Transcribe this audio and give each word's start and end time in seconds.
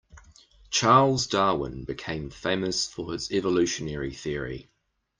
Charles 0.71 1.27
Darwin 1.27 1.83
became 1.83 2.31
famous 2.31 2.87
for 2.91 3.13
his 3.13 3.31
evolutionary 3.31 4.11
theory. 4.11 4.71